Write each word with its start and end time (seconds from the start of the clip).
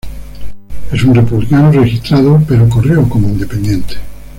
Es 0.91 1.03
un 1.03 1.13
republicano 1.13 1.71
registrado, 1.71 2.41
pero 2.47 2.67
corrió 2.67 3.07
como 3.07 3.29
independiente. 3.29 3.97